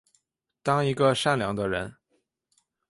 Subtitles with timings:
[0.63, 1.95] 当一个善良的人